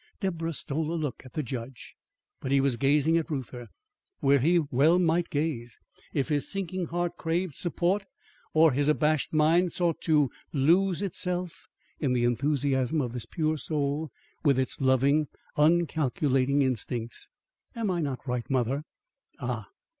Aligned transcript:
Deborah 0.19 0.51
stole 0.51 0.91
a 0.91 0.97
look 0.97 1.21
at 1.25 1.33
the 1.33 1.43
judge. 1.43 1.95
But 2.39 2.51
he 2.51 2.59
was 2.59 2.75
gazing 2.75 3.19
at 3.19 3.29
Reuther, 3.29 3.67
where 4.19 4.39
he 4.39 4.57
well 4.57 4.97
might 4.97 5.29
gaze, 5.29 5.77
if 6.11 6.27
his 6.29 6.51
sinking 6.51 6.85
heart 6.87 7.17
craved 7.17 7.53
support 7.53 8.05
or 8.51 8.71
his 8.71 8.87
abashed 8.87 9.31
mind 9.31 9.71
sought 9.71 10.01
to 10.01 10.31
lose 10.53 11.03
itself 11.03 11.67
in 11.99 12.13
the 12.13 12.23
enthusiasm 12.23 12.99
of 12.99 13.13
this 13.13 13.27
pure 13.27 13.59
soul, 13.59 14.09
with 14.43 14.57
its 14.57 14.81
loving, 14.81 15.27
uncalculating 15.55 16.63
instincts. 16.63 17.29
"Am 17.75 17.91
I 17.91 18.01
not 18.01 18.25
right, 18.25 18.49
mother?" 18.49 18.81
Ah! 19.39 19.67